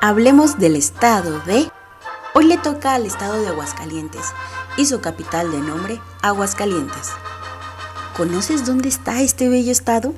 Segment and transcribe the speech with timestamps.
[0.00, 1.70] hablemos del estado de...
[2.34, 4.26] Hoy le toca al estado de Aguascalientes
[4.76, 7.10] y su capital de nombre, Aguascalientes.
[8.16, 10.12] ¿Conoces dónde está este bello estado?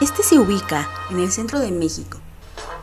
[0.00, 2.18] Este se ubica en el centro de México,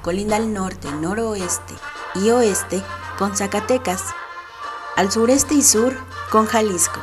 [0.02, 1.74] colinda al norte, noroeste
[2.16, 2.82] y oeste
[3.18, 4.04] con Zacatecas,
[4.96, 5.96] al sureste y sur
[6.30, 7.00] con Jalisco.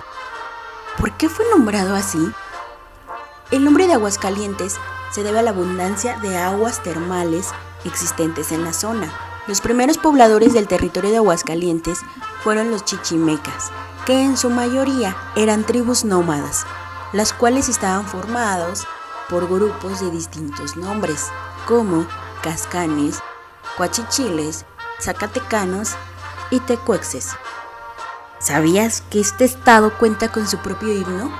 [0.98, 2.32] ¿Por qué fue nombrado así?
[3.50, 4.76] El nombre de Aguascalientes
[5.10, 7.48] se debe a la abundancia de aguas termales
[7.84, 9.12] existentes en la zona.
[9.46, 12.00] Los primeros pobladores del territorio de Aguascalientes
[12.42, 13.70] fueron los chichimecas,
[14.06, 16.64] que en su mayoría eran tribus nómadas,
[17.12, 18.86] las cuales estaban formados
[19.28, 21.26] por grupos de distintos nombres,
[21.66, 22.06] como
[22.42, 23.18] cascanes,
[23.76, 24.64] cuachichiles,
[25.00, 25.96] zacatecanos
[26.50, 27.30] y tecuexes.
[28.38, 31.32] ¿Sabías que este estado cuenta con su propio himno?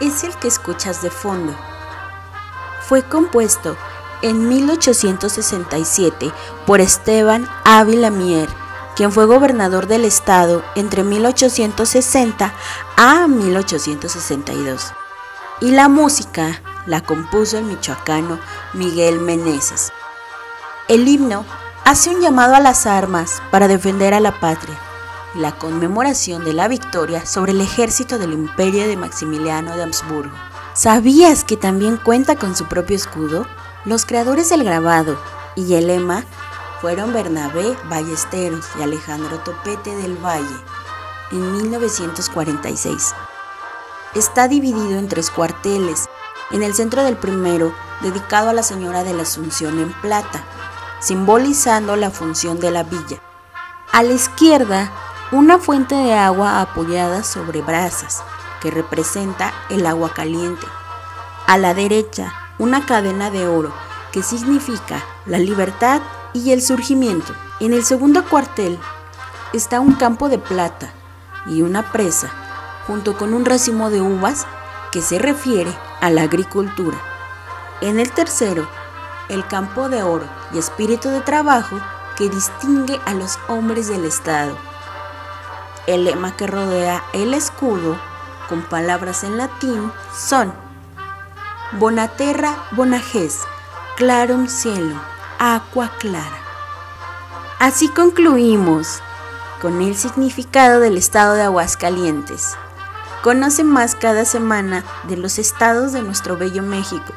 [0.00, 1.54] Es el que escuchas de fondo.
[2.82, 3.76] Fue compuesto
[4.22, 6.32] en 1867
[6.66, 8.48] por Esteban Ávila Mier,
[8.96, 12.52] quien fue gobernador del estado entre 1860
[12.96, 14.92] a 1862.
[15.60, 18.38] Y la música la compuso el michoacano
[18.72, 19.92] Miguel Meneses.
[20.88, 21.44] El himno
[21.84, 24.78] hace un llamado a las armas para defender a la patria
[25.34, 30.34] la conmemoración de la victoria sobre el ejército del imperio de Maximiliano de Habsburgo.
[30.74, 33.46] ¿Sabías que también cuenta con su propio escudo?
[33.86, 35.18] Los creadores del grabado
[35.56, 36.24] y el lema
[36.82, 40.56] fueron Bernabé Ballesteros y Alejandro Topete del Valle
[41.32, 43.14] en 1946.
[44.14, 46.10] Está dividido en tres cuarteles.
[46.50, 50.44] En el centro del primero, dedicado a la Señora de la Asunción en plata,
[51.00, 53.22] simbolizando la función de la villa.
[53.92, 54.92] A la izquierda,
[55.32, 58.22] una fuente de agua apoyada sobre brasas,
[58.60, 60.66] que representa el agua caliente.
[61.46, 63.72] A la derecha, una cadena de oro,
[64.12, 66.02] que significa la libertad
[66.34, 67.34] y el surgimiento.
[67.58, 68.78] En el segundo cuartel
[69.54, 70.92] está un campo de plata
[71.46, 72.30] y una presa,
[72.86, 74.46] junto con un racimo de uvas
[74.92, 76.98] que se refiere a la agricultura.
[77.80, 78.68] En el tercero,
[79.30, 81.80] el campo de oro y espíritu de trabajo
[82.18, 84.54] que distingue a los hombres del Estado.
[85.86, 87.98] El lema que rodea el escudo,
[88.50, 90.52] con palabras en latín, son
[91.72, 93.42] Bonaterra bonages,
[93.96, 95.00] clarum cielo,
[95.38, 96.38] aqua clara.
[97.60, 99.00] Así concluimos
[99.62, 102.56] con el significado del estado de Aguascalientes.
[103.22, 107.12] Conoce más cada semana de los estados de nuestro bello México.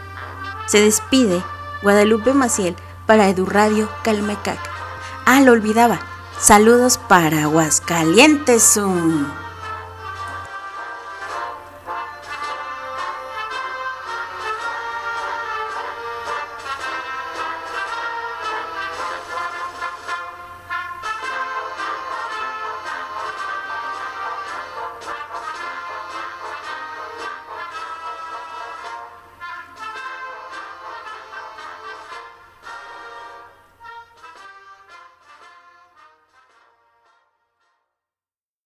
[0.67, 1.41] Se despide
[1.81, 2.75] Guadalupe Maciel
[3.07, 4.59] para Edurradio Calmecac.
[5.25, 5.99] Ah, lo olvidaba.
[6.39, 8.61] Saludos para Aguascalientes.
[8.61, 9.42] Zoom.